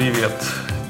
[0.00, 0.32] Привет,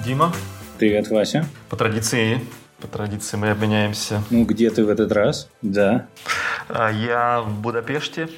[0.05, 0.33] Дима.
[0.79, 1.45] Привет, Вася.
[1.69, 2.39] По традиции,
[2.81, 4.23] по традиции мы обменяемся.
[4.31, 5.51] Ну, где ты в этот раз?
[5.63, 6.07] Да.
[6.69, 8.29] А, Я в Будапеште,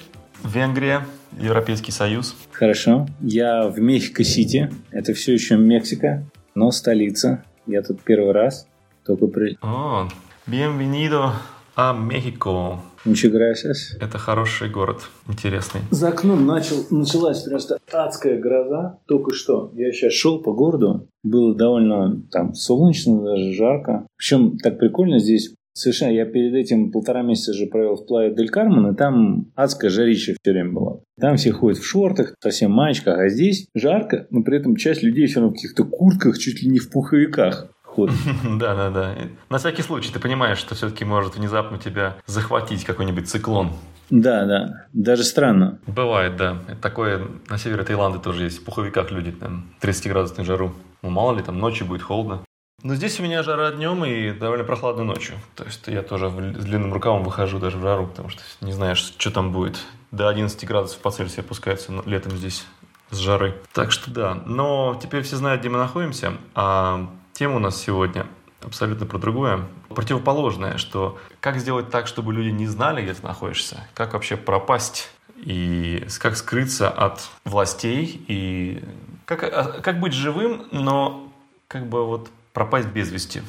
[0.43, 1.05] Венгрия,
[1.39, 2.35] Европейский Союз.
[2.53, 3.07] Хорошо.
[3.21, 4.73] Я в Мехико-Сити.
[4.91, 6.25] Это все еще Мексика,
[6.55, 7.45] но столица.
[7.67, 8.67] Я тут первый раз.
[9.05, 9.59] Только при...
[9.61, 10.09] О,
[10.47, 11.33] bienvenido
[11.77, 12.79] a México.
[13.05, 13.97] Muchas gracias.
[14.01, 15.81] Это хороший город, интересный.
[15.91, 19.01] За окном начал, началась просто адская гроза.
[19.09, 19.73] Только что.
[19.75, 21.09] Я сейчас шел по городу.
[21.25, 24.07] Было довольно там солнечно, даже жарко.
[24.17, 25.53] Причем так прикольно здесь.
[25.75, 29.91] Совершенно, я перед этим полтора месяца же провел в Плае Дель Кармен, и там адская
[29.91, 31.01] жарища все время была.
[31.19, 35.27] Там все ходят в шортах, совсем маечках, а здесь жарко, но при этом часть людей
[35.27, 38.17] все равно в каких-то куртках, чуть ли не в пуховиках ходят.
[38.45, 39.15] Да, да, да.
[39.49, 43.73] На всякий случай ты понимаешь, что все-таки может внезапно тебя захватить какой-нибудь циклон.
[44.11, 44.87] Да, да.
[44.93, 45.79] Даже странно.
[45.87, 46.59] Бывает, да.
[46.69, 48.61] Это такое на севере Таиланда тоже есть.
[48.61, 50.75] В пуховиках люди там 30-градусную жару.
[51.03, 52.43] Ну, мало ли, там ночью будет холодно.
[52.83, 55.37] Но здесь у меня жара днем и довольно прохладно ночью.
[55.55, 59.15] То есть я тоже с длинным рукавом выхожу даже в жару, потому что не знаешь,
[59.17, 59.79] что там будет.
[60.11, 62.67] До 11 градусов по Цельсию опускается летом здесь
[63.11, 63.55] с жары.
[63.73, 64.43] Так что да.
[64.47, 66.33] Но теперь все знают, где мы находимся.
[66.55, 67.09] А
[67.43, 68.27] тема у нас сегодня
[68.61, 69.63] абсолютно про другое.
[69.89, 75.11] Противоположное, что как сделать так, чтобы люди не знали, где ты находишься, как вообще пропасть
[75.35, 78.85] и как скрыться от властей и
[79.25, 81.33] как, а, как быть живым, но
[81.67, 83.43] как бы вот пропасть без вести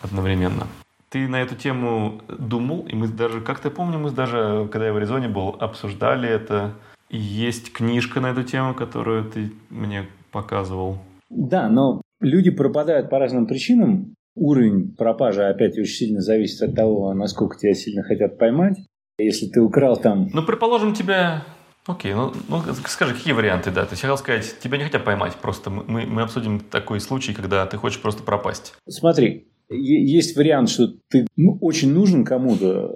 [0.00, 0.66] одновременно.
[1.10, 4.94] Ты на эту тему думал, и мы даже, как ты помню, мы даже, когда я
[4.94, 6.72] в Аризоне был, обсуждали это.
[7.10, 11.02] Есть книжка на эту тему, которую ты мне показывал.
[11.28, 14.14] Да, но люди пропадают по разным причинам.
[14.34, 18.76] Уровень пропажи опять очень сильно зависит от того, насколько тебя сильно хотят поймать.
[19.18, 21.44] Если ты украл там Ну, предположим, тебя...
[21.86, 23.82] Окей, ну, ну, скажи, какие варианты, да?
[23.82, 27.76] Я хотел сказать, тебя не хотят поймать, просто мы, мы, обсудим такой случай, когда ты
[27.76, 28.74] хочешь просто пропасть.
[28.88, 32.92] Смотри, есть вариант, что ты ну, очень нужен кому-то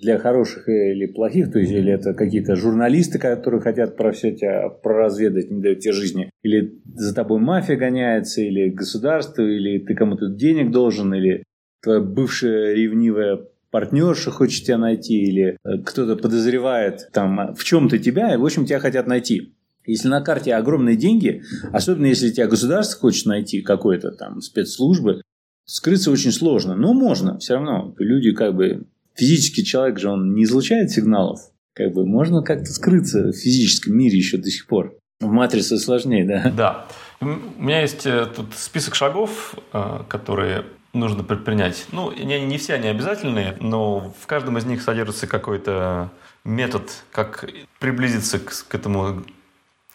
[0.00, 4.68] для хороших или плохих, то есть или это какие-то журналисты, которые хотят про все тебя
[4.68, 10.28] проразведать, не дают тебе жизни, или за тобой мафия гоняется, или государство, или ты кому-то
[10.28, 11.42] денег должен, или
[11.82, 13.40] твоя бывшая ревнивая
[13.70, 18.64] партнерша хочет тебя найти, или э, кто-то подозревает там в чем-то тебя, и в общем
[18.64, 19.52] тебя хотят найти.
[19.86, 21.42] Если на карте огромные деньги,
[21.72, 25.22] особенно если тебя государство хочет найти, какой-то там спецслужбы,
[25.66, 26.74] скрыться очень сложно.
[26.74, 27.94] Но можно, все равно.
[27.98, 28.86] Люди как бы...
[29.16, 31.40] Физический человек же, он не излучает сигналов.
[31.74, 34.94] Как бы можно как-то скрыться в физическом мире еще до сих пор.
[35.20, 36.50] В матрице сложнее, да.
[36.56, 36.86] Да.
[37.20, 41.86] У меня есть э, тут список шагов, э, которые нужно предпринять.
[41.92, 46.10] Ну, не, не все они обязательные, но в каждом из них содержится какой-то
[46.44, 47.48] метод, как
[47.80, 49.24] приблизиться к, к этому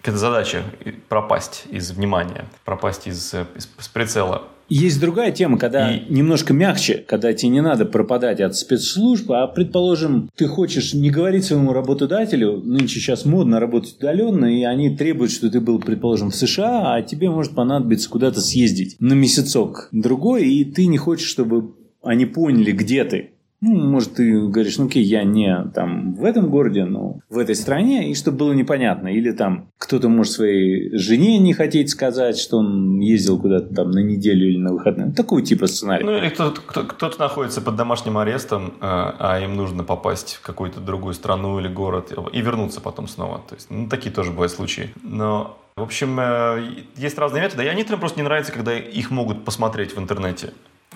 [0.01, 0.63] к этой задаче
[1.09, 4.47] пропасть из внимания, пропасть из, э, из- с прицела.
[4.73, 9.45] Есть другая тема, когда И- немножко мягче, когда тебе не надо пропадать от спецслужб, а,
[9.47, 15.33] предположим, ты хочешь не говорить своему работодателю, нынче сейчас модно работать удаленно, и они требуют,
[15.33, 20.47] что ты был, предположим, в США, а тебе может понадобиться куда-то съездить на месяцок другой,
[20.47, 23.31] и ты не хочешь, чтобы они поняли, где ты.
[23.63, 27.53] Ну, может, ты говоришь, ну окей, я не там в этом городе, но в этой
[27.55, 29.07] стране, и чтобы было непонятно.
[29.09, 33.99] Или там кто-то может своей жене не хотеть сказать, что он ездил куда-то там на
[33.99, 35.11] неделю или на выходные.
[35.13, 36.03] Такого типа сценарий.
[36.03, 40.41] Ну, или кто-то, кто- кто-то находится под домашним арестом, э, а им нужно попасть в
[40.41, 43.41] какую-то другую страну или город и вернуться потом снова.
[43.47, 44.89] То есть, ну, такие тоже бывают случаи.
[45.03, 46.63] Но, в общем, э,
[46.97, 50.49] есть разные методы, и они некоторым просто не нравятся, когда их могут посмотреть в интернете.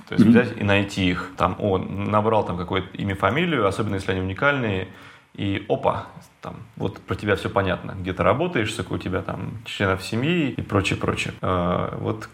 [0.08, 0.32] То есть Мгм.
[0.34, 1.32] взять и найти их.
[1.38, 4.88] Там, о, набрал там какое-то имя, фамилию, особенно если они уникальные,
[5.34, 6.08] и опа,
[6.42, 7.96] там, вот про тебя все понятно.
[8.00, 11.34] Где ты работаешь, сколько у тебя там членов семьи и прочее, прочее.
[11.42, 12.30] Э, Вот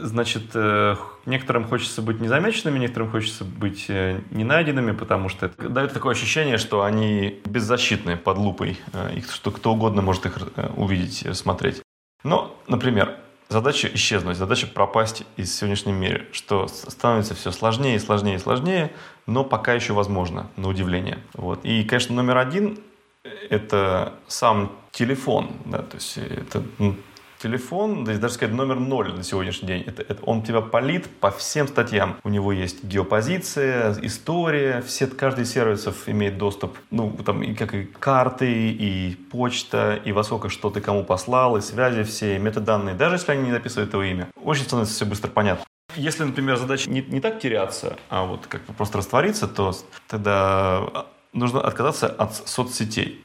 [0.00, 0.94] Значит, э,
[1.26, 6.12] некоторым хочется быть незамеченными, некоторым хочется быть э, не найденными, потому что это дает такое
[6.12, 10.38] ощущение, что они беззащитны под лупой, э, их, что кто угодно может их
[10.76, 11.82] увидеть, смотреть.
[12.22, 13.16] Но, например,
[13.48, 18.92] задача исчезнуть, задача пропасть из сегодняшнего мира, что становится все сложнее и сложнее и сложнее,
[19.26, 21.18] но пока еще возможно, на удивление.
[21.34, 21.64] Вот.
[21.64, 22.78] И, конечно, номер один–
[23.50, 26.96] это сам телефон, да, то есть это ну,
[27.38, 29.84] телефон, да даже сказать номер ноль на сегодняшний день.
[29.86, 32.16] Это, это он тебя палит по всем статьям.
[32.24, 37.74] У него есть геопозиция, история, все, каждый из сервисов имеет доступ, ну, там, и как
[37.74, 42.38] и карты, и почта, и во сколько что ты кому послал, и связи все, и
[42.38, 44.28] метаданные, даже если они не записывают твое имя.
[44.42, 45.64] Очень становится все быстро понятно.
[45.96, 49.72] Если, например, задача не, не так теряться, а вот как бы просто раствориться, то
[50.06, 53.24] тогда нужно отказаться от соцсетей.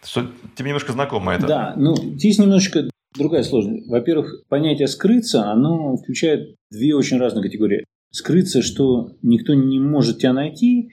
[0.56, 1.48] Тебе немножко знакомо это?
[1.48, 3.88] Да, ну здесь немножечко другая сложность.
[3.88, 7.86] Во-первых, понятие «скрыться», оно включает две очень разные категории.
[8.12, 10.92] Скрыться, что никто не может тебя найти,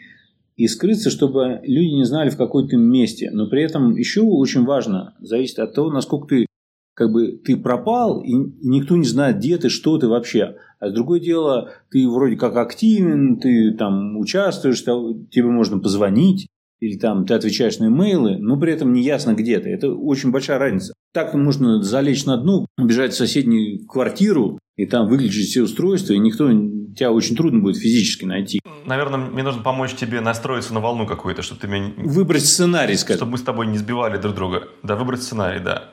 [0.56, 3.30] и скрыться, чтобы люди не знали, в какой ты месте.
[3.32, 6.46] Но при этом еще очень важно, зависит от того, насколько ты
[6.94, 8.32] как бы ты пропал, и
[8.62, 10.56] никто не знает, где ты, что ты вообще.
[10.80, 16.48] А другое дело, ты вроде как активен, ты там участвуешь, тебе можно позвонить,
[16.80, 19.70] или там ты отвечаешь на имейлы, но при этом не ясно, где ты.
[19.70, 20.94] Это очень большая разница.
[21.12, 26.18] Так можно залечь на дно, убежать в соседнюю квартиру и там выключить все устройства, и
[26.18, 26.48] никто
[26.96, 28.60] тебя очень трудно будет физически найти.
[28.86, 31.92] Наверное, мне нужно помочь тебе настроиться на волну какую-то, чтобы ты меня...
[31.98, 33.18] Выбрать сценарий, скажем.
[33.18, 34.68] Чтобы мы с тобой не сбивали друг друга.
[34.82, 35.90] Да, выбрать сценарий, да.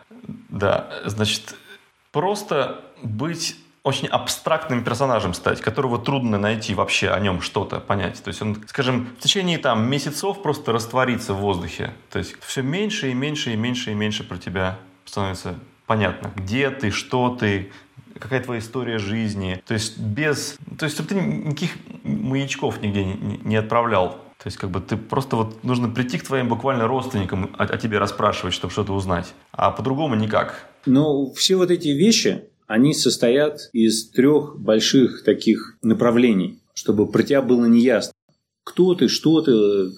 [0.49, 1.55] Да, значит,
[2.11, 3.55] просто быть
[3.87, 8.21] очень абстрактным персонажем стать, которого трудно найти вообще о нем что-то, понять.
[8.21, 11.93] То есть он, скажем, в течение там месяцев просто растворится в воздухе.
[12.11, 15.55] То есть все меньше и меньше и меньше и меньше про тебя становится
[15.85, 16.31] понятно.
[16.35, 17.71] Где ты, что ты,
[18.19, 19.63] какая твоя история жизни.
[19.65, 20.57] То есть без...
[20.77, 24.19] То есть чтобы ты никаких маячков нигде не, отправлял.
[24.37, 27.77] То есть как бы ты просто вот нужно прийти к твоим буквально родственникам, о, о
[27.77, 29.33] тебе расспрашивать, чтобы что-то узнать.
[29.53, 30.67] А по-другому никак.
[30.85, 37.41] Но все вот эти вещи, они состоят из трех больших таких направлений, чтобы про тебя
[37.41, 38.13] было неясно.
[38.63, 39.53] Кто ты, что ты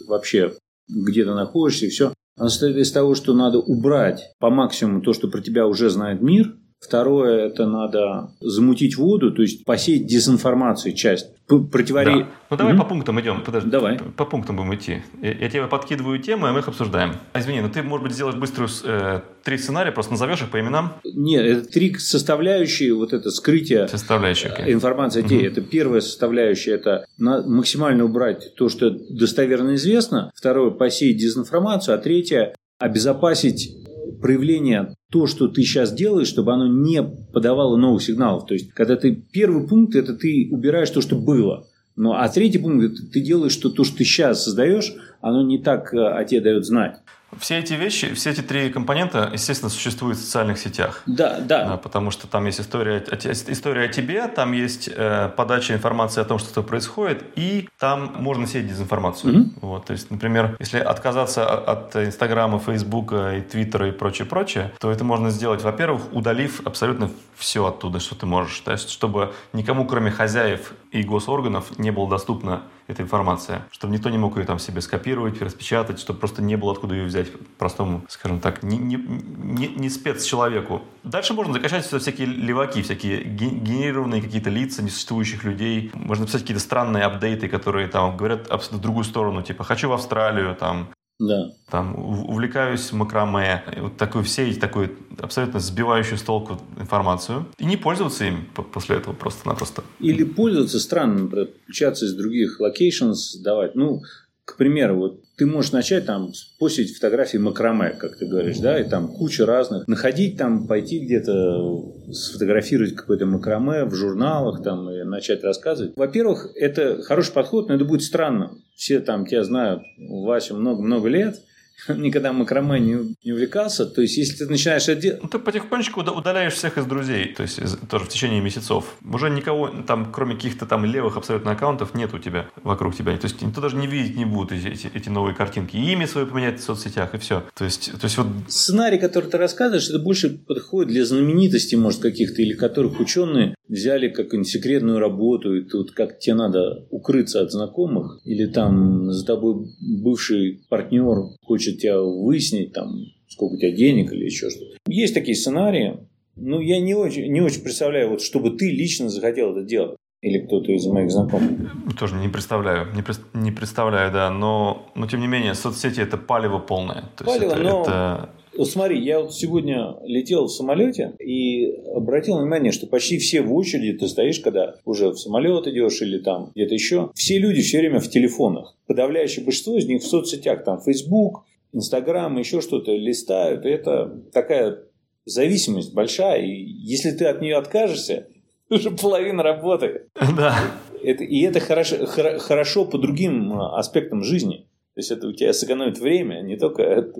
[0.08, 0.54] вообще,
[0.88, 2.14] где ты находишься и все.
[2.38, 6.22] Оно состоит из того, что надо убрать по максимуму то, что про тебя уже знает
[6.22, 11.28] мир, Второе, это надо замутить воду, то есть посеять дезинформацию часть.
[11.48, 12.22] Противори...
[12.22, 12.28] Да.
[12.52, 12.78] Ну давай mm-hmm.
[12.78, 13.44] по пунктам идем.
[13.44, 13.70] Подожди.
[13.70, 14.00] Давай.
[14.16, 15.02] По пунктам будем идти.
[15.22, 17.16] Я, тебе подкидываю темы, а мы их обсуждаем.
[17.34, 20.60] А, извини, но ты, может быть, сделаешь быструю э, три сценария, просто назовешь их по
[20.60, 20.94] именам?
[21.04, 24.72] Нет, это три составляющие, вот это скрытие составляющие, okay.
[24.72, 25.24] информации.
[25.24, 25.48] Mm-hmm.
[25.48, 30.32] Это первая составляющая, это максимально убрать то, что достоверно известно.
[30.34, 31.96] Второе, посеять дезинформацию.
[31.96, 33.76] А третье, обезопасить
[34.22, 38.46] проявление то, что ты сейчас делаешь, чтобы оно не подавало новых сигналов.
[38.46, 41.68] То есть, когда ты первый пункт, это ты убираешь то, что было.
[41.96, 45.94] Ну, а третий пункт, ты делаешь, что то, что ты сейчас создаешь, оно не так
[45.94, 46.98] э, о тебе дает знать.
[47.38, 51.04] Все эти вещи, все эти три компонента, естественно, существуют в социальных сетях.
[51.06, 51.78] Да, да.
[51.78, 53.04] Потому что там есть история,
[53.48, 58.48] история о тебе, там есть э, подача информации о том, что происходит, и там можно
[58.48, 59.34] сеять дезинформацию.
[59.34, 59.50] Mm-hmm.
[59.62, 64.92] Вот, то есть, например, если отказаться от Инстаграма, Фейсбука и Твиттера и прочее, прочее, то
[64.92, 68.60] это можно сделать, во-первых, удалив абсолютно все оттуда, что ты можешь.
[68.60, 74.10] То есть, чтобы никому, кроме хозяев и госорганов, не было доступно эта информация, чтобы никто
[74.10, 77.28] не мог ее там себе скопировать, распечатать, чтобы просто не было откуда ее взять
[77.58, 80.82] простому, скажем так, не, не, не, не спецчеловеку.
[81.04, 85.92] Дальше можно закачать сюда всякие леваки, всякие генерированные какие-то лица несуществующих людей.
[85.94, 90.56] Можно писать какие-то странные апдейты, которые там говорят абсолютно другую сторону, типа «хочу в Австралию»,
[90.56, 90.90] там
[91.20, 91.52] да.
[91.70, 91.96] Там
[92.30, 98.46] увлекаюсь макраме, вот такой все такой абсолютно сбивающую с толку информацию и не пользоваться им
[98.72, 99.84] после этого просто-напросто.
[100.00, 103.76] Или пользоваться странно, например, включаться из других locations, давать.
[103.76, 104.02] Ну,
[104.46, 108.88] к примеру, вот ты можешь начать там постить фотографии макраме, как ты говоришь, да, и
[108.88, 109.88] там куча разных.
[109.88, 115.94] Находить там, пойти где-то сфотографировать какое-то макраме в журналах там и начать рассказывать.
[115.96, 118.52] Во-первых, это хороший подход, но это будет странно.
[118.76, 121.38] Все там тебя знают, Вася много-много лет,
[121.88, 123.86] никогда макраме не, не увлекался.
[123.86, 125.24] То есть, если ты начинаешь это делать...
[125.24, 127.60] Ну, ты потихонечку удаляешь всех из друзей, то есть,
[127.90, 128.86] тоже в течение месяцев.
[129.04, 133.18] Уже никого, там, кроме каких-то там левых абсолютно аккаунтов, нет у тебя вокруг тебя.
[133.18, 135.76] То есть, никто даже не видеть не будет эти, эти, эти новые картинки.
[135.76, 137.44] И имя свое поменять в соцсетях, и все.
[137.56, 138.28] То есть, то есть вот...
[138.48, 144.10] Сценарий, который ты рассказываешь, это больше подходит для знаменитостей, может, каких-то, или которых ученые взяли
[144.10, 149.68] какую-нибудь секретную работу, и тут как тебе надо укрыться от знакомых, или там за тобой
[149.80, 154.78] бывший партнер хочет тебя выяснить, там, сколько у тебя денег или еще что-то.
[154.88, 155.98] Есть такие сценарии.
[156.36, 159.98] Ну, я не очень, не очень представляю, вот, чтобы ты лично захотел это делать.
[160.22, 161.72] Или кто-то из моих знакомых?
[161.98, 163.04] Тоже не представляю, не,
[163.42, 167.10] не представляю, да, но, но тем не менее, соцсети это палево полное.
[167.18, 168.30] То палево, это, но это...
[168.58, 173.54] Вот смотри, я вот сегодня летел в самолете и обратил внимание, что почти все в
[173.54, 177.80] очереди, ты стоишь, когда уже в самолет идешь или там где-то еще, все люди все
[177.80, 178.76] время в телефонах.
[178.88, 183.66] Подавляющее большинство из них в соцсетях, там Facebook, Instagram, еще что-то листают.
[183.66, 184.84] Это такая
[185.26, 186.42] зависимость большая.
[186.42, 188.28] И если ты от нее откажешься,
[188.70, 190.10] уже половина работы.
[190.38, 190.56] Да.
[191.04, 194.68] Это, и это хорошо, хорошо по другим аспектам жизни.
[194.96, 197.14] То есть это у тебя сэкономит время, не только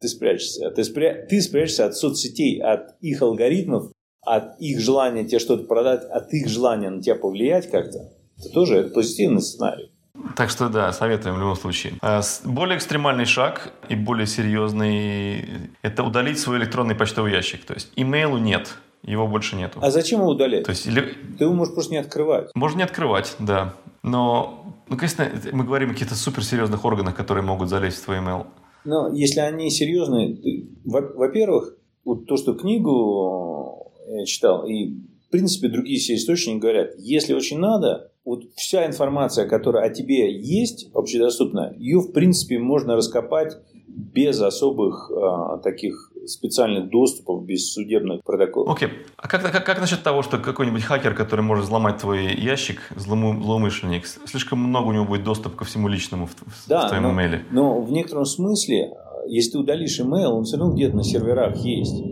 [0.00, 0.70] ты спрячешься.
[0.70, 1.26] Ты, спря...
[1.26, 6.48] ты спрячешься от соцсетей, от их алгоритмов, от их желания тебе что-то продать, от их
[6.48, 8.12] желания на тебя повлиять как-то.
[8.38, 9.92] Это тоже это позитивный сценарий.
[10.34, 11.94] Так что да, советуем в любом случае.
[12.02, 17.64] А, более экстремальный шаг и более серьезный– это удалить свой электронный почтовый ящик.
[17.64, 19.78] То есть имейлу нет, его больше нету.
[19.82, 20.64] А зачем его удалять?
[20.64, 21.14] То есть, или...
[21.38, 22.50] Ты его можешь просто не открывать.
[22.54, 23.74] Можно не открывать, да.
[24.02, 28.46] Но, ну, конечно, мы говорим о каких-то суперсерьезных органах, которые могут залезть в твой email.
[28.84, 30.38] Но если они серьезные,
[30.84, 34.94] во-первых, вот то, что книгу я читал, и
[35.26, 40.36] в принципе другие все источники говорят, если очень надо, вот вся информация, которая о тебе
[40.36, 43.56] есть, общедоступная, ее в принципе можно раскопать
[43.86, 48.74] без особых а, таких специальных доступов, без судебных протоколов.
[48.74, 48.88] Окей.
[48.88, 48.92] Okay.
[49.16, 53.40] А как, как, как насчет того, что какой-нибудь хакер, который может взломать твой ящик, злому,
[53.40, 56.34] злоумышленник, слишком много у него будет доступ ко всему личному в,
[56.68, 57.44] да, в твоем но, имейле?
[57.52, 58.90] но в некотором смысле,
[59.28, 62.02] если ты удалишь имейл, он все равно где-то на серверах есть.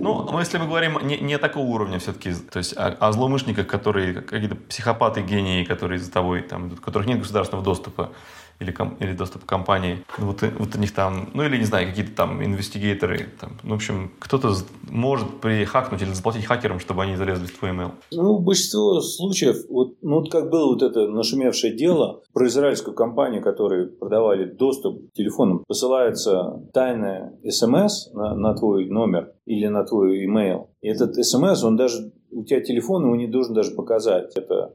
[0.00, 4.14] Ну, если мы говорим не, не такого уровня все-таки, то есть о, о злоумышленниках, которые
[4.14, 8.12] какие-то психопаты, гении, которые за тобой, там, у которых нет государственного доступа,
[8.60, 10.04] или, ком, или доступ к компании.
[10.18, 13.28] Ну, вот, вот у них там, ну или не знаю, какие-то там инвестигейторы.
[13.40, 14.54] Там, ну, в общем, кто-то
[14.90, 17.92] может прихакнуть или заплатить хакерам, чтобы они залезли в твой email.
[18.12, 22.94] Ну, в большинстве случаев, вот, ну, вот как было вот это нашумевшее дело про израильскую
[22.94, 29.84] компанию, которые продавали доступ к телефонам, посылается тайная смс на, на твой номер или на
[29.84, 30.66] твой email.
[30.80, 34.36] И этот смс, он даже, у тебя телефон его не должен даже показать.
[34.36, 34.74] Это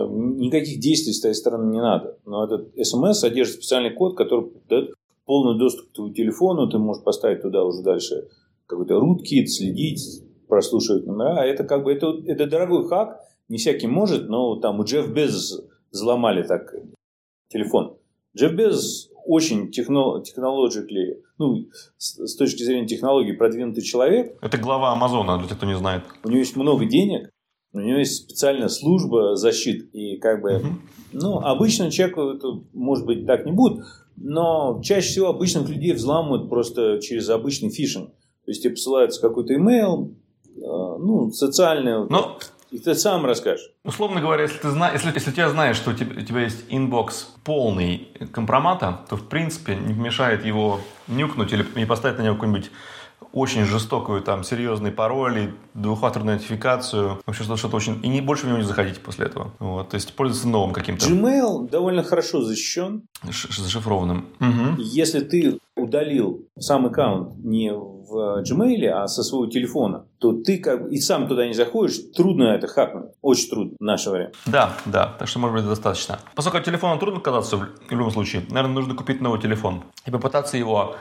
[0.00, 2.16] там никаких действий с твоей стороны не надо.
[2.24, 4.94] Но этот смс содержит специальный код, который дает
[5.26, 6.68] полный доступ к твоему телефону.
[6.68, 8.28] Ты можешь поставить туда уже дальше
[8.66, 11.44] какой-то rootkit, следить, прослушивать номера.
[11.44, 15.62] Это как бы это, это дорогой хак, не всякий может, но там у Джефф Безос
[15.90, 16.74] взломали так
[17.48, 17.96] телефон.
[18.36, 21.66] Джефф Безос очень техно, технологически, ну,
[21.98, 24.38] с, с точки зрения технологий продвинутый человек.
[24.40, 26.04] Это глава Амазона, для тех, кто не знает.
[26.24, 27.30] У него есть много денег,
[27.72, 29.86] у него есть специальная служба защиты.
[29.92, 30.62] И как бы,
[31.12, 33.84] ну, обычно человеку это, может быть, так не будет,
[34.16, 38.10] но чаще всего обычных людей взламывают просто через обычный фишинг.
[38.44, 40.14] То есть тебе посылается какой-то имейл,
[40.46, 42.08] э, ну, социальный.
[42.08, 42.38] Но...
[42.70, 43.68] И ты сам расскажешь.
[43.82, 46.64] Условно говоря, если ты, знаешь, если, если тебя знаешь, что у тебя, у тебя есть
[46.68, 52.34] inbox полный компромата, то в принципе не мешает его нюкнуть или не поставить на него
[52.34, 52.70] какой-нибудь
[53.32, 57.20] очень жестокую, там, серьезный пароль и двухфакторную идентификацию.
[57.26, 58.00] Вообще что-то очень...
[58.02, 59.52] И не больше в него не заходите после этого.
[59.58, 59.90] Вот.
[59.90, 61.06] То есть пользоваться новым каким-то.
[61.06, 63.02] Gmail довольно хорошо защищен.
[63.30, 64.26] Ш- зашифрованным.
[64.40, 64.80] Угу.
[64.82, 70.88] Если ты удалил сам аккаунт не в Gmail, а со своего телефона, то ты как
[70.88, 73.12] и сам туда не заходишь, трудно это хакнуть.
[73.22, 74.32] Очень трудно в наше время.
[74.46, 75.14] Да, да.
[75.18, 76.18] Так что, может быть, достаточно.
[76.34, 80.56] Поскольку от телефона трудно казаться в любом случае, наверное, нужно купить новый телефон и попытаться
[80.56, 80.96] его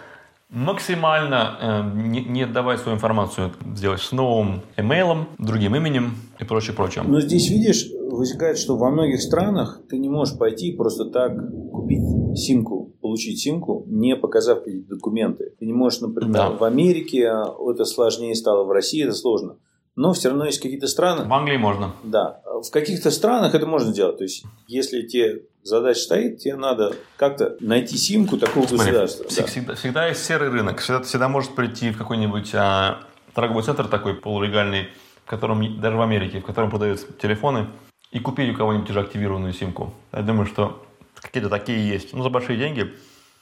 [0.50, 6.76] максимально э, не, не отдавать свою информацию, сделать с новым имейлом, другим именем и прочее,
[6.76, 7.04] прочее.
[7.08, 11.34] Но здесь, видишь, возникает, что во многих странах ты не можешь пойти просто так
[11.72, 12.02] купить
[12.36, 15.54] симку, получить симку, не показав какие-то документы.
[15.60, 16.50] Ты не можешь, например, да.
[16.50, 17.32] в Америке
[17.72, 19.56] это сложнее стало, в России это сложно
[19.96, 21.26] но все равно есть какие-то страны...
[21.26, 21.94] В Англии можно.
[22.04, 22.42] Да.
[22.46, 24.18] В каких-то странах это можно делать.
[24.18, 29.28] То есть, если тебе задача стоит, тебе надо как-то найти симку такого Смотри, государства.
[29.28, 29.76] Всегда, да.
[29.76, 30.80] всегда есть серый рынок.
[30.80, 33.00] Всегда, всегда может прийти в какой-нибудь а,
[33.34, 34.90] торговый центр такой полулегальный,
[35.26, 37.68] в котором, даже в Америке, в котором продают телефоны,
[38.12, 39.94] и купить у кого-нибудь уже активированную симку.
[40.12, 40.84] Я думаю, что
[41.16, 42.14] какие-то такие есть.
[42.14, 42.92] Ну, за большие деньги.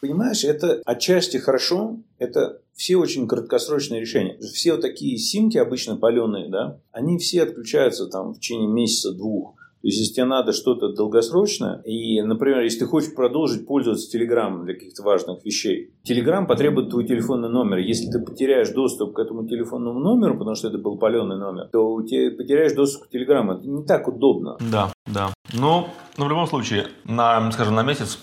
[0.02, 4.38] Понимаешь, это отчасти хорошо, это все очень краткосрочные решения.
[4.40, 9.56] Все вот такие симки обычно паленые, да, они все отключаются там в течение месяца-двух.
[9.82, 14.66] То есть, если тебе надо что-то долгосрочное, и, например, если ты хочешь продолжить пользоваться Телеграмом
[14.66, 17.78] для каких-то важных вещей, Телеграм потребует твой телефонный номер.
[17.78, 22.02] Если ты потеряешь доступ к этому телефонному номеру, потому что это был паленый номер, то
[22.02, 23.54] тебя потеряешь доступ к Телеграму.
[23.54, 24.58] Это не так удобно.
[24.72, 25.32] Да, да.
[25.54, 28.20] Ну, но в любом случае, на, скажем, на месяц,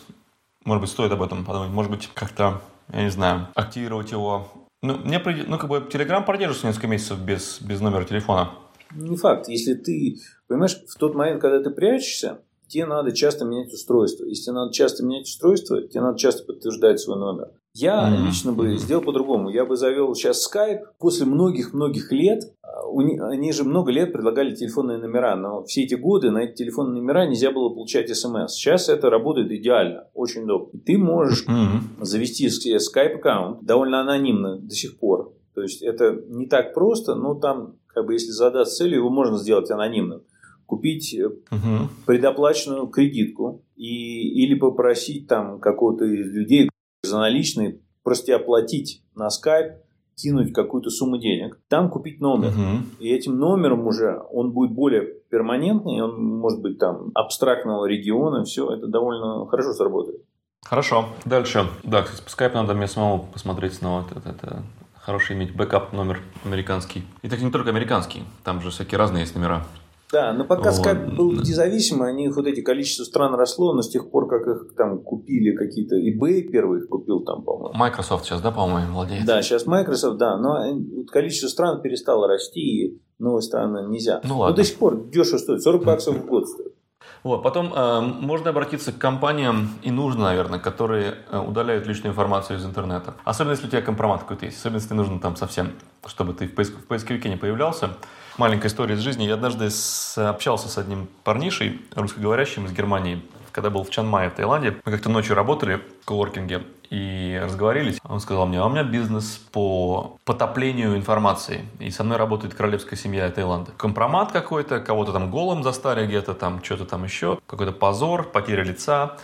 [0.64, 1.70] может быть, стоит об этом подумать.
[1.70, 2.60] Может быть, как-то
[2.92, 4.48] я не знаю, активировать его.
[4.82, 8.50] Ну, мне, ну, как бы, Telegram продержится несколько месяцев без, без номера телефона.
[8.94, 9.48] Не факт.
[9.48, 14.24] Если ты, понимаешь, в тот момент, когда ты прячешься, тебе надо часто менять устройство.
[14.24, 17.50] Если тебе надо часто менять устройство, тебе надо часто подтверждать свой номер.
[17.72, 18.26] Я mm-hmm.
[18.26, 19.48] лично бы сделал по-другому.
[19.48, 20.80] Я бы завел сейчас Skype.
[20.98, 22.52] После многих-многих лет,
[22.86, 27.26] они же много лет предлагали телефонные номера, но все эти годы на эти телефонные номера
[27.26, 28.54] нельзя было получать смс.
[28.54, 30.80] Сейчас это работает идеально, очень удобно.
[30.84, 32.04] Ты можешь mm-hmm.
[32.04, 35.32] завести Skype аккаунт довольно анонимно до сих пор.
[35.54, 39.38] То есть это не так просто, но там, как бы, если задаться целью, его можно
[39.38, 40.22] сделать анонимным
[40.66, 41.88] купить угу.
[42.06, 46.70] предоплаченную кредитку и, или попросить там какого-то из людей
[47.02, 49.74] за наличные просто оплатить на скайп
[50.16, 52.48] кинуть какую-то сумму денег, там купить номер.
[52.48, 53.00] Угу.
[53.00, 58.70] И этим номером уже он будет более перманентный, он может быть там абстрактного региона, все,
[58.70, 60.22] это довольно хорошо сработает.
[60.64, 61.06] Хорошо.
[61.24, 61.66] Дальше.
[61.82, 64.04] Да, кстати, по скайпу надо мне самому посмотреть снова.
[64.10, 64.62] Это, это
[64.94, 67.02] хороший иметь бэкап номер американский.
[67.22, 69.64] И так не только американский, там же всякие разные есть номера.
[70.12, 70.86] Да, но пока вот.
[70.86, 74.74] Skype был независимый, они вот эти количество стран росло, но с тех пор, как их
[74.76, 77.76] там купили какие-то, eBay первый их купил там, по-моему.
[77.76, 79.24] Microsoft сейчас, да, по-моему, владеет?
[79.24, 80.78] Да, сейчас Microsoft, да, но
[81.10, 84.20] количество стран перестало расти, и новые страны нельзя.
[84.24, 84.50] Ну, ладно.
[84.50, 86.74] Но до сих пор дешево стоит, 40 баксов в год стоит.
[87.22, 92.58] Вот, потом э, можно обратиться к компаниям, и нужно, наверное, которые э, удаляют личную информацию
[92.58, 93.14] из интернета.
[93.24, 94.58] Особенно, если у тебя компромат какой-то есть.
[94.58, 95.72] Особенно, если нужно там совсем,
[96.06, 97.90] чтобы ты в, поиск, в поисковике не появлялся.
[98.36, 99.22] Маленькая история из жизни.
[99.22, 99.68] Я однажды
[100.16, 103.22] общался с одним парнишей, русскоговорящим из Германии,
[103.52, 104.76] когда был в Чанмае, в Таиланде.
[104.84, 108.00] Мы как-то ночью работали в коворкинге и разговорились.
[108.02, 111.64] Он сказал мне, а у меня бизнес по потоплению информации.
[111.78, 113.70] И со мной работает королевская семья Таиланда.
[113.76, 117.38] Компромат какой-то, кого-то там голым застали где-то, там что-то там еще.
[117.46, 119.16] Какой-то позор, потеря лица.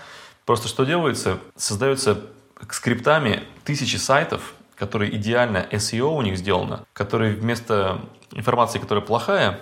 [0.47, 1.39] Просто что делается?
[1.57, 2.21] Создается
[2.69, 8.01] скриптами тысячи сайтов, которые идеально SEO у них сделано, которые вместо
[8.33, 9.61] информации, которая плохая,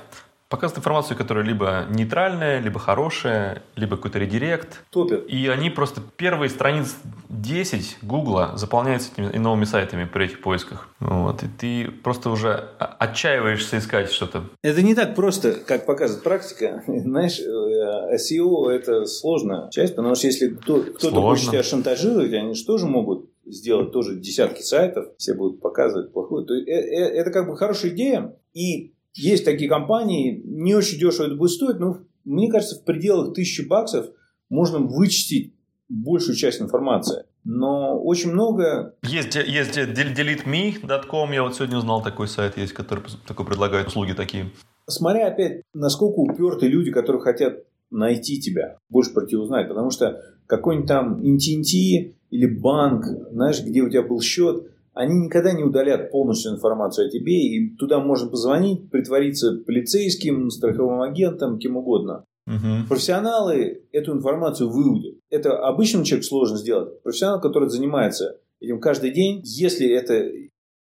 [0.49, 4.83] показывают информацию, которая либо нейтральная, либо хорошая, либо какой-то редирект.
[4.91, 5.29] Топит.
[5.29, 6.95] И они просто первые страницы
[7.29, 10.89] 10 Гугла заполняются этими и новыми сайтами при этих поисках.
[11.01, 11.43] Вот.
[11.43, 14.45] И ты просто уже отчаиваешься искать что-то.
[14.63, 16.83] Это не так просто, как показывает практика.
[16.87, 22.65] Знаешь, э, SEO– это сложная часть, потому что если кто-то хочет тебя шантажировать, они же
[22.65, 26.47] тоже могут сделать тоже десятки сайтов, все будут показывать плохое.
[26.47, 31.27] То э, э, это как бы хорошая идея, и есть такие компании, не очень дешево
[31.27, 34.07] это будет стоить, но мне кажется, в пределах тысячи баксов
[34.51, 35.55] можно вычистить
[35.89, 37.25] большую часть информации.
[37.45, 38.95] Но очень много...
[39.03, 44.51] Есть, есть deleteme.com, я вот сегодня узнал такой сайт есть, который такой предлагает услуги такие.
[44.87, 49.69] Смотря опять, насколько упертые люди, которые хотят найти тебя, больше про тебя узнать.
[49.69, 54.65] Потому что какой-нибудь там NTNT или банк, знаешь, где у тебя был счет–
[54.99, 61.03] они никогда не удалят полностью информацию о тебе, и туда можно позвонить, притвориться полицейским, страховым
[61.03, 62.25] агентом, кем угодно.
[62.49, 62.89] Угу.
[62.89, 65.15] Профессионалы эту информацию выудят.
[65.31, 67.01] Это обычному человеку сложно сделать.
[67.05, 70.29] Профессионал, который занимается этим каждый день, если это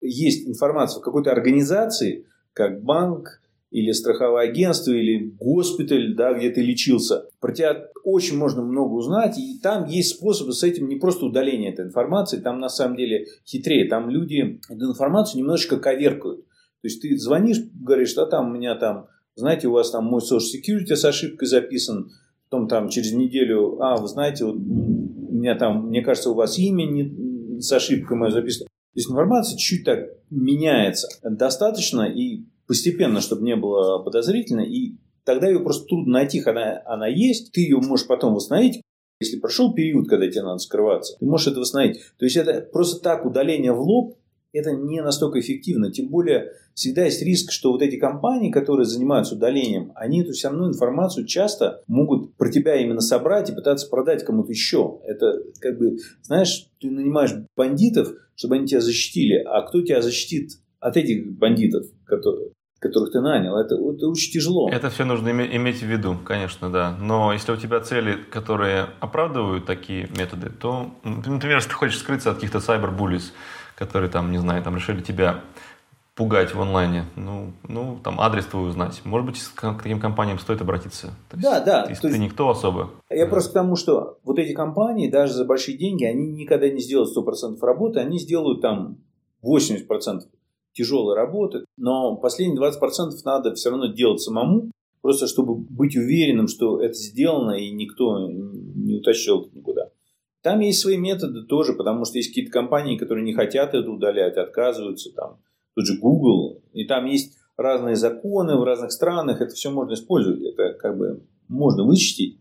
[0.02, 3.40] есть информация в какой-то организации, как банк,
[3.72, 7.24] или страховое агентство, или госпиталь, да, где ты лечился.
[7.40, 11.72] Про тебя очень можно много узнать, и там есть способы с этим не просто удаление
[11.72, 13.88] этой информации, там на самом деле хитрее.
[13.88, 16.44] Там люди эту информацию немножечко коверкают.
[16.44, 19.06] То есть ты звонишь, говоришь, что там у меня там,
[19.37, 22.11] знаете, у вас там мой social security с ошибкой записан,
[22.50, 26.58] потом там через неделю, а, вы знаете, вот у меня там, мне кажется, у вас
[26.58, 28.66] имя не, с ошибкой мое записано.
[28.66, 31.08] То есть информация чуть-чуть так меняется.
[31.22, 34.94] Достаточно и постепенно, чтобы не было подозрительно, и
[35.25, 38.83] тогда ее просто трудно найти, когда она есть, ты ее можешь потом восстановить,
[39.20, 42.01] если прошел период, когда тебе надо скрываться, ты можешь это восстановить.
[42.18, 44.16] То есть это просто так удаление в лоб,
[44.53, 45.90] это не настолько эффективно.
[45.90, 50.48] Тем более всегда есть риск, что вот эти компании, которые занимаются удалением, они эту все
[50.48, 55.01] равно информацию часто могут про тебя именно собрать и пытаться продать кому-то еще.
[55.07, 60.59] Это как бы, знаешь, ты нанимаешь бандитов, чтобы они тебя защитили, а кто тебя защитит
[60.82, 62.48] от этих бандитов, которые,
[62.80, 63.56] которых ты нанял.
[63.56, 64.68] Это, это очень тяжело.
[64.68, 66.96] Это все нужно иметь в виду, конечно, да.
[67.00, 72.30] Но если у тебя цели, которые оправдывают такие методы, то, например, если ты хочешь скрыться
[72.30, 73.30] от каких-то cyberbullies,
[73.76, 75.40] которые там, не знаю, там решили тебя
[76.16, 79.00] пугать в онлайне, ну, ну, там адрес твой узнать.
[79.04, 81.14] Может быть, к таким компаниям стоит обратиться.
[81.30, 81.86] То да, есть, да.
[81.88, 82.90] Если ты есть, никто особо.
[83.08, 83.30] Я да.
[83.30, 87.16] просто к тому, что вот эти компании, даже за большие деньги, они никогда не сделают
[87.16, 88.98] 100% работы, они сделают там
[89.44, 90.22] 80%
[90.72, 96.80] тяжелой работы, но последние 20% надо все равно делать самому, просто чтобы быть уверенным, что
[96.80, 99.90] это сделано и никто не утащил никуда.
[100.42, 104.37] Там есть свои методы тоже, потому что есть какие-то компании, которые не хотят это удалять,
[104.37, 105.38] отказываются, там,
[105.74, 110.42] тот же Google, и там есть разные законы в разных странах, это все можно использовать,
[110.42, 112.38] это как бы можно вычистить.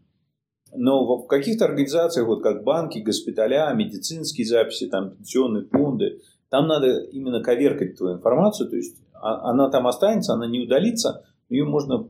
[0.73, 6.99] Но в каких-то организациях, вот как банки, госпиталя, медицинские записи, там, пенсионные фонды, там надо
[7.05, 12.07] именно коверкать твою информацию, то есть а, она там останется, она не удалится, ее можно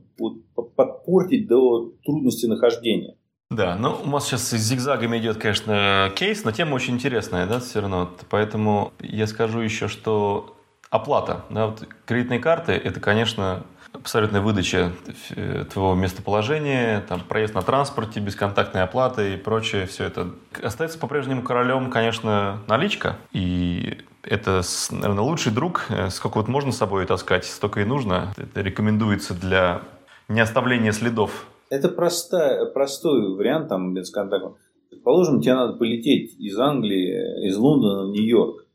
[0.76, 3.16] подпортить до трудности нахождения.
[3.50, 7.60] Да, ну у нас сейчас с зигзагами идет, конечно, кейс, но тема очень интересная, да,
[7.60, 8.10] все равно.
[8.30, 10.56] Поэтому я скажу еще, что
[10.90, 14.92] оплата, да, вот кредитные карты, это, конечно, абсолютная выдача
[15.36, 20.30] э, твоего местоположения, там, проезд на транспорте, бесконтактная оплата и прочее, все это.
[20.62, 23.16] Остается по-прежнему королем, конечно, наличка.
[23.32, 25.86] И это, наверное, лучший друг.
[25.90, 28.32] Э, сколько вот можно с собой таскать, столько и нужно.
[28.36, 29.82] Это рекомендуется для
[30.28, 31.46] не оставления следов.
[31.68, 34.58] Это простая, простой вариант там бесконтактного.
[34.90, 38.66] Предположим, тебе надо полететь из Англии, из Лондона в Нью-Йорк.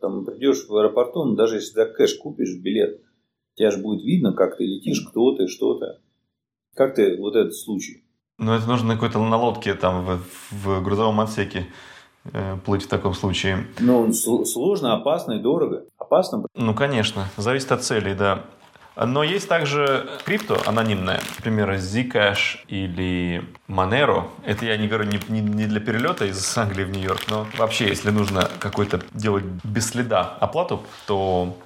[0.00, 3.00] Там придешь в аэропорту, ну, даже если за кэш купишь билет,
[3.54, 5.86] тебя же будет видно, как ты летишь, кто ты, что ты.
[6.74, 8.02] Как ты вот этот случай?
[8.38, 10.20] Ну, это нужно на какой-то на лодке там в,
[10.50, 11.64] в грузовом отсеке э,
[12.64, 13.66] плыть в таком случае.
[13.78, 15.84] Ну, сложно, опасно и дорого.
[15.98, 16.44] Опасно?
[16.54, 17.28] Ну, конечно.
[17.36, 18.44] Зависит от целей, да.
[18.96, 24.28] Но есть также крипто анонимная, например, Zcash или Monero.
[24.44, 27.88] Это я не говорю не, не, не для перелета из Англии в Нью-Йорк, но вообще,
[27.88, 31.56] если нужно какой-то делать без следа оплату, то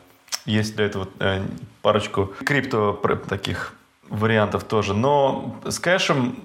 [0.47, 1.43] есть для этого э,
[1.83, 3.75] парочку крипто таких
[4.09, 4.95] вариантов тоже.
[4.95, 6.37] Но с кэшем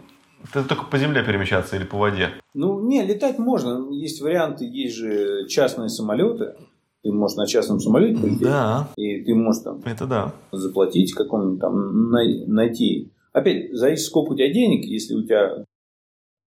[0.51, 2.29] ты только по земле перемещаться или по воде?
[2.53, 3.89] Ну, не, летать можно.
[3.91, 6.55] Есть варианты, есть же частные самолеты.
[7.03, 8.41] Ты можешь на частном самолете полететь.
[8.41, 8.89] Да.
[8.95, 10.33] И ты можешь там Это да.
[10.51, 13.11] заплатить какому-нибудь там, найти.
[13.33, 14.85] Опять, зависит, сколько у тебя денег.
[14.85, 15.65] Если у тебя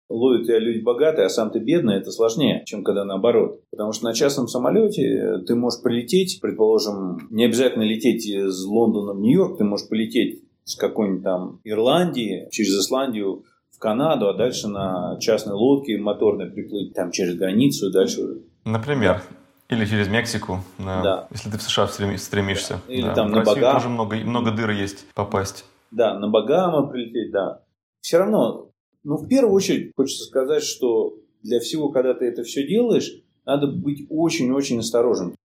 [0.09, 3.61] ловят тебя люди богатые, а сам ты бедный, это сложнее, чем когда наоборот.
[3.71, 9.19] Потому что на частном самолете ты можешь прилететь, предположим, не обязательно лететь из Лондона в
[9.19, 13.45] Нью-Йорк, ты можешь полететь с какой-нибудь там Ирландии через Исландию
[13.85, 18.41] Канаду, а дальше на частной лодке моторной приплыть там через границу дальше.
[18.65, 19.21] Например.
[19.69, 21.01] Или через Мексику, да.
[21.01, 21.27] да.
[21.31, 22.81] если ты в США стремишься.
[22.87, 22.93] Да.
[22.93, 23.13] Или да.
[23.15, 23.73] там в на Россию Багам.
[23.73, 25.65] тоже много, много дыр есть попасть.
[25.91, 27.61] Да, на Багамы прилететь, да.
[28.01, 28.69] Все равно
[29.05, 33.67] ну, в первую очередь, хочется сказать, что для всего, когда ты это все делаешь, надо
[33.67, 35.35] быть очень-очень осторожным.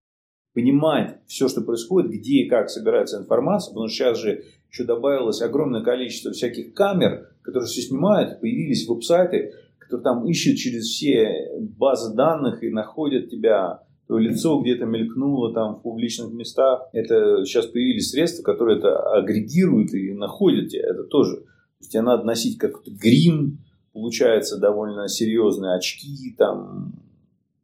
[0.54, 5.42] Понимать все, что происходит, где и как собирается информация, потому что сейчас же еще добавилось
[5.42, 12.14] огромное количество всяких камер, которые все снимают, появились веб-сайты, которые там ищут через все базы
[12.14, 16.88] данных и находят тебя, твое лицо где-то мелькнуло там в публичных местах.
[16.92, 20.88] Это сейчас появились средства, которые это агрегируют и находят тебя.
[20.88, 21.44] Это тоже
[21.80, 23.60] то есть тебе надо носить как-то грим,
[23.94, 26.92] получается довольно серьезные очки, там,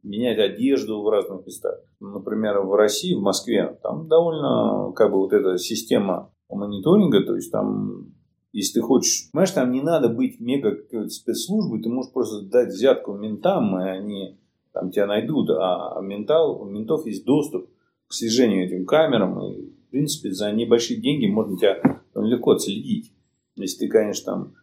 [0.01, 1.75] менять одежду в разных местах.
[1.99, 7.51] Например, в России, в Москве, там довольно как бы вот эта система мониторинга, то есть
[7.51, 8.07] там
[8.51, 10.77] если ты хочешь, понимаешь, там не надо быть мега
[11.09, 14.39] спецслужбой, ты можешь просто дать взятку ментам, и они
[14.73, 17.69] там тебя найдут, а ментал, у ментов есть доступ
[18.07, 23.11] к слежению этим камерам, и, в принципе, за небольшие деньги можно тебя легко отследить.
[23.55, 24.53] Если ты, конечно, там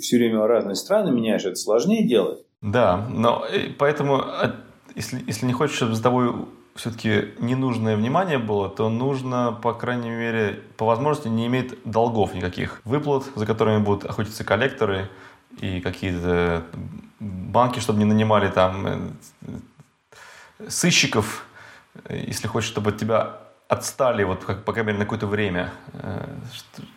[0.00, 2.44] все время разные страны меняешь, это сложнее делать.
[2.60, 4.56] Да, но э, поэтому, а,
[4.94, 6.32] если, если не хочешь, чтобы за тобой
[6.74, 12.80] все-таки ненужное внимание было, то нужно, по крайней мере, по возможности не иметь долгов никаких.
[12.84, 15.08] Выплат, за которыми будут охотиться коллекторы
[15.60, 16.64] и какие-то
[17.20, 21.46] банки, чтобы не нанимали там э, сыщиков,
[22.08, 26.26] если хочешь, чтобы от тебя отстали, вот как, по крайней мере, на какое-то время, э,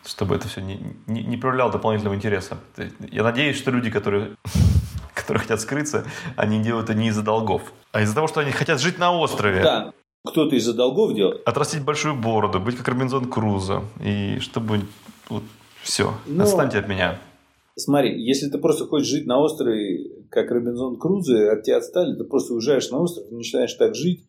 [0.04, 2.58] чтобы это все не, не, не проявляло дополнительного интереса.
[2.98, 4.36] Я надеюсь, что люди, которые,
[5.16, 8.80] которые хотят скрыться, они делают это не из-за долгов, а из-за того, что они хотят
[8.80, 9.62] жить на острове.
[9.62, 9.92] Да,
[10.26, 11.42] кто-то из-за долгов делает.
[11.46, 14.82] Отрастить большую бороду, быть как Робинзон Крузо, и чтобы
[15.28, 15.42] вот,
[15.82, 16.44] все, Но...
[16.44, 17.18] отстаньте от меня.
[17.78, 22.24] Смотри, если ты просто хочешь жить на острове, как Робинзон Крузо, от тебя отстали, ты
[22.24, 24.26] просто уезжаешь на остров, начинаешь так жить,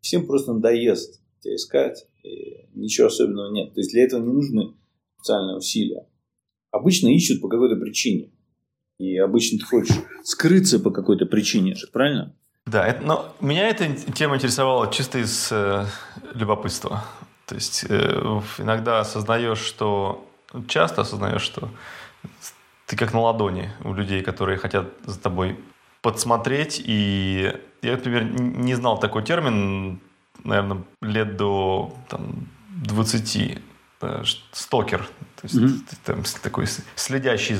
[0.00, 3.74] всем просто надоест тебя искать, и ничего особенного нет.
[3.74, 4.74] То есть для этого не нужны
[5.18, 6.06] специальные усилия.
[6.70, 8.30] Обычно ищут по какой-то причине.
[8.98, 12.32] И обычно ты хочешь скрыться по какой-то причине же, правильно?
[12.64, 15.86] Да, это, но меня эта тема интересовала чисто из э,
[16.34, 17.04] любопытства.
[17.46, 20.26] То есть э, иногда осознаешь, что
[20.66, 21.68] часто осознаешь, что
[22.86, 25.56] ты как на ладони у людей, которые хотят за тобой
[26.02, 26.82] подсмотреть.
[26.84, 30.00] И я, например, не знал такой термин
[30.46, 32.48] наверное, лет до там,
[32.84, 33.58] 20
[34.00, 35.98] э, стокер, то есть mm-hmm.
[36.04, 37.56] там, такой следящий,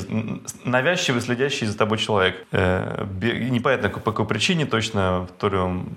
[0.64, 2.44] навязчивый следящий за тобой человек.
[2.52, 3.06] Э,
[3.50, 5.88] непонятно по какой причине точно, то ли он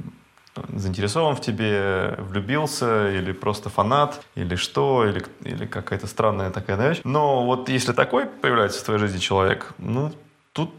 [0.74, 7.06] заинтересован в тебе, влюбился, или просто фанат, или что, или, или какая-то странная такая навязчивость.
[7.06, 10.12] Но вот если такой появляется в твоей жизни человек, ну,
[10.54, 10.74] тут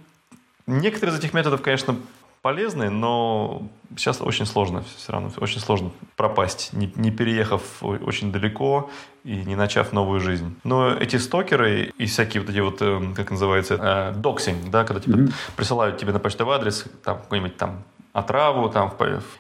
[0.67, 1.97] некоторые из этих методов, конечно,
[2.43, 3.63] полезны, но
[3.97, 8.91] сейчас очень сложно все равно, очень сложно пропасть, не, не переехав очень далеко
[9.25, 10.57] и не начав новую жизнь.
[10.65, 15.01] Но эти стокеры и всякие вот эти вот, эм, как называется, э, доксинг, да, когда
[15.01, 15.33] типа, mm-hmm.
[15.57, 18.93] присылают тебе на почтовый адрес там какой-нибудь там отраву там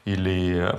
[0.05, 0.79] или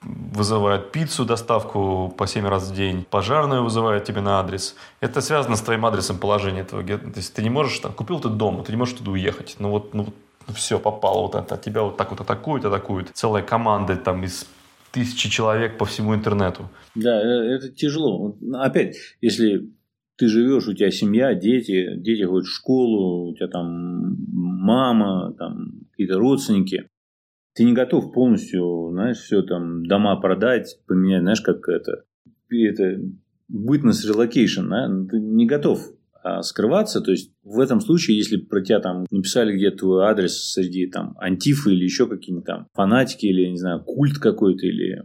[0.00, 4.76] вызывают пиццу, доставку по 7 раз в день, пожарную вызывают тебе на адрес.
[5.00, 6.98] Это связано с твоим адресом положения твоего.
[6.98, 9.56] То есть ты не можешь, там, купил ты дом, ты не можешь туда уехать.
[9.58, 10.06] Ну вот, ну
[10.52, 11.56] все, попало вот это.
[11.56, 13.10] Тебя вот так вот атакуют, атакуют.
[13.14, 14.46] Целая команда там из
[14.92, 16.68] тысячи человек по всему интернету.
[16.94, 18.36] Да, э, это тяжело.
[18.54, 19.70] Опять, если
[20.16, 25.86] ты живешь, у тебя семья, дети, дети ходят в школу, у тебя там мама, там
[25.92, 26.88] какие-то родственники,
[27.54, 32.04] ты не готов полностью, знаешь, все там, дома продать, поменять, знаешь, как это,
[32.50, 33.00] это
[33.50, 34.88] witness relocation, да?
[35.10, 35.80] ты не готов
[36.28, 40.52] а скрываться, то есть в этом случае, если про тебя там написали где-то твой адрес
[40.52, 45.04] среди там антифы или еще какие-нибудь там фанатики или, не знаю, культ какой-то или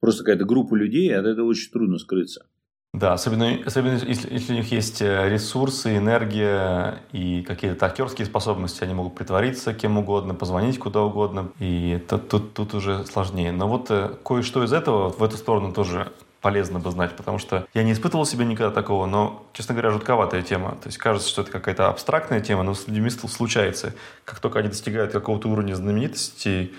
[0.00, 2.46] просто какая-то группа людей, от этого очень трудно скрыться.
[2.92, 8.82] Да, особенно, особенно если, если у них есть э, ресурсы, энергия и какие-то актерские способности,
[8.82, 13.52] они могут притвориться кем угодно, позвонить куда угодно, и тут, тут, тут уже сложнее.
[13.52, 17.66] Но вот э, кое-что из этого в эту сторону тоже полезно бы знать, потому что
[17.74, 20.78] я не испытывал себя никогда такого, но, честно говоря, жутковатая тема.
[20.82, 23.94] То есть кажется, что это какая-то абстрактная тема, но с людьми случается.
[24.24, 26.72] Как только они достигают какого-то уровня знаменитости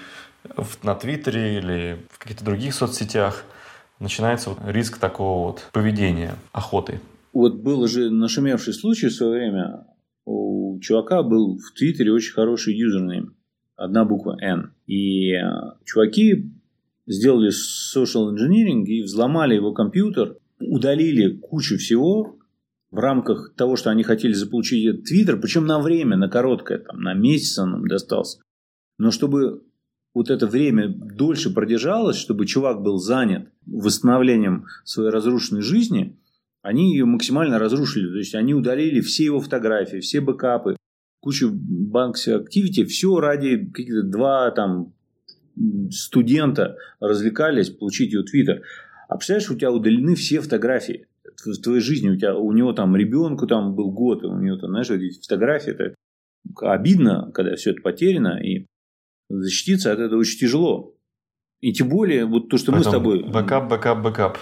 [0.84, 3.44] на Твиттере или в каких-то других соцсетях–
[4.02, 7.00] начинается вот риск такого вот поведения, охоты.
[7.32, 9.86] Вот был же нашумевший случай в свое время.
[10.26, 13.36] У чувака был в Твиттере очень хороший юзернейм.
[13.78, 14.74] Одна буква N.
[14.86, 15.42] И э,
[15.86, 16.52] чуваки
[17.08, 22.38] сделали social engineering и взломали его компьютер, удалили кучу всего
[22.92, 27.02] в рамках того, что они хотели заполучить этот Твиттер, причем на время, на короткое, там,
[27.02, 28.40] на месяц он им достался.
[28.98, 29.64] Но чтобы
[30.14, 36.20] вот это время дольше продержалось, чтобы чувак был занят восстановлением своей разрушенной жизни,
[36.62, 38.10] они ее максимально разрушили.
[38.10, 40.76] То есть они удалили все его фотографии, все бэкапы,
[41.22, 44.94] кучу banks activity, все ради каких-то два там
[45.92, 48.64] студента развлекались получить его твиттер.
[49.08, 51.08] А представляешь, у тебя удалены все фотографии
[51.46, 52.10] в твоей жизни.
[52.10, 55.22] У, тебя, у него там ребенку там был год, и у него там, знаешь, эти
[55.22, 55.72] фотографии.
[55.72, 55.96] Это
[56.62, 58.40] обидно, когда все это потеряно.
[58.42, 58.68] И
[59.30, 60.96] защититься от этого очень тяжело.
[61.62, 63.32] И тем более, вот то, что Поэтому мы с тобой...
[63.32, 64.38] Бэкап, бэкап, бэкап.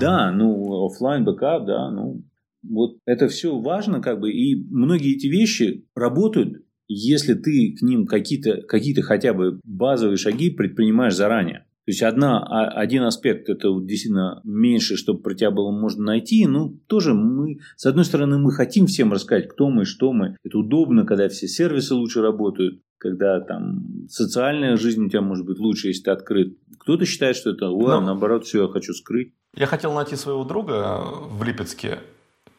[0.00, 2.22] Да, ну, офлайн бэкап, да, ну,
[2.62, 8.06] вот это все важно, как бы, и многие эти вещи работают, если ты к ним
[8.06, 11.66] какие-то какие хотя бы базовые шаги предпринимаешь заранее.
[11.86, 16.46] То есть одна, а, один аспект это действительно меньше, чтобы про тебя было можно найти.
[16.46, 20.38] Ну, тоже мы, с одной стороны, мы хотим всем рассказать, кто мы, что мы.
[20.42, 25.58] Это удобно, когда все сервисы лучше работают когда там социальная жизнь у тебя может быть
[25.58, 26.56] лучше, если ты открыт.
[26.78, 28.00] Кто-то считает, что это, о, Но...
[28.00, 29.34] наоборот, все, я хочу скрыть.
[29.54, 31.98] Я хотел найти своего друга в Липецке.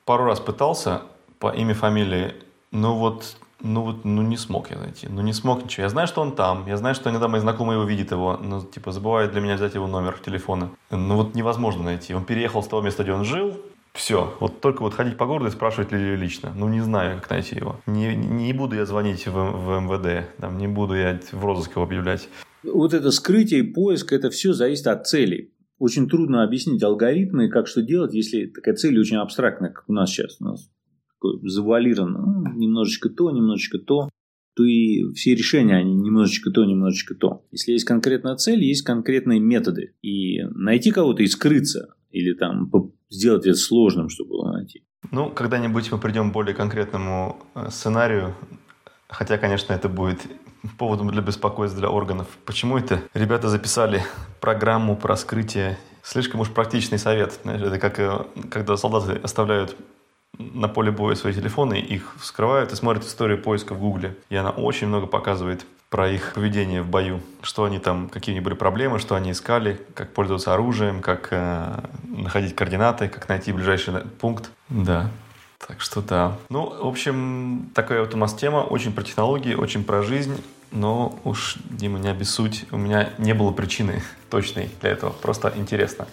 [0.06, 1.02] Пару раз пытался
[1.40, 2.34] по имя, фамилии.
[2.72, 5.84] Но вот ну вот, ну не смог я найти, ну не смог ничего.
[5.84, 8.62] Я знаю, что он там, я знаю, что иногда мои знакомые его видят его, но
[8.62, 10.72] типа забывают для меня взять его номер телефона.
[10.92, 12.14] Ну вот невозможно найти.
[12.14, 13.56] Он переехал с того места, где он жил,
[13.96, 14.36] все.
[14.42, 16.54] Вот только вот ходить по городу и спрашивать ли лично.
[16.56, 17.80] Ну, не знаю, как найти его.
[17.88, 20.28] Не, не буду я звонить в, в МВД.
[20.38, 22.28] Там, не буду я в розыск его объявлять.
[22.64, 25.54] Вот это скрытие и поиск, это все зависит от целей.
[25.80, 30.10] Очень трудно объяснить алгоритмы, как что делать, если такая цель очень абстрактная, как у нас
[30.10, 30.38] сейчас.
[30.42, 30.70] У нас
[31.26, 32.20] такое завуалировано.
[32.20, 34.10] Ну, немножечко то, немножечко то
[34.56, 37.46] то и все решения, они немножечко то, немножечко то.
[37.52, 39.96] Если есть конкретная цель, есть конкретные методы.
[40.02, 42.72] И найти кого-то и скрыться, или там
[43.10, 44.86] сделать это сложным, чтобы было найти.
[45.12, 48.34] Ну, когда-нибудь мы придем к более конкретному э, сценарию,
[49.10, 50.22] хотя, конечно, это будет
[50.78, 52.28] поводом для беспокойства для органов.
[52.46, 54.04] Почему это ребята записали
[54.40, 55.78] программу про скрытие?
[56.02, 57.40] Слишком уж практичный совет.
[57.44, 59.76] Знаешь, это как э, когда солдаты оставляют
[60.38, 64.16] на поле боя свои телефоны, их вскрывают и смотрят историю поиска в Гугле.
[64.30, 67.22] И она очень много показывает про их поведение в бою.
[67.42, 71.30] Что они там, какие у них были проблемы, что они искали, как пользоваться оружием, как
[71.32, 74.50] э, находить координаты, как найти ближайший пункт.
[74.70, 75.10] Да.
[75.66, 76.38] Так что да.
[76.50, 78.58] Ну, в общем, такая вот у нас тема.
[78.58, 80.44] Очень про технологии, очень про жизнь.
[80.72, 82.66] Но уж, Дима, не обессудь.
[82.72, 85.12] У меня не было причины точной для этого.
[85.12, 86.08] Просто интересно.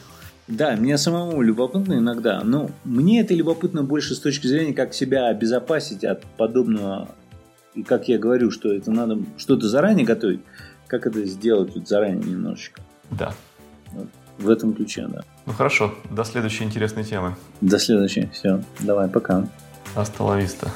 [0.48, 5.28] Да, мне самому любопытно иногда, но мне это любопытно больше с точки зрения, как себя
[5.28, 7.08] обезопасить от подобного.
[7.74, 10.40] И как я говорю, что это надо что-то заранее готовить,
[10.88, 12.82] как это сделать вот заранее немножечко.
[13.10, 13.34] Да.
[13.92, 14.08] Вот.
[14.38, 15.22] В этом ключе, да.
[15.46, 17.36] Ну хорошо, до следующей интересной темы.
[17.60, 18.62] До следующей, все.
[18.80, 19.48] Давай, пока.
[19.94, 20.70] Асталависта.